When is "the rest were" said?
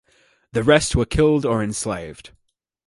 0.53-1.05